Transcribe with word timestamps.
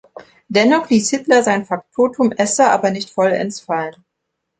Dennoch 0.47 0.89
ließ 0.89 1.11
Hitler 1.11 1.43
sein 1.43 1.63
„Faktotum“ 1.63 2.31
Esser 2.31 2.71
aber 2.71 2.89
nicht 2.89 3.11
vollends 3.11 3.59
fallen. 3.59 4.03